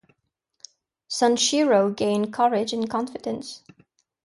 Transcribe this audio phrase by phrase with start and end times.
[1.07, 3.61] Sanshiro gained courage and confidence.